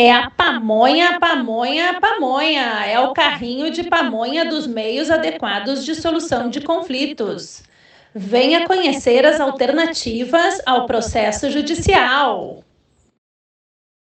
[0.00, 2.86] É a pamonha, pamonha, pamonha.
[2.86, 7.64] É o carrinho de pamonha dos meios adequados de solução de conflitos.
[8.14, 12.62] Venha conhecer as alternativas ao processo judicial.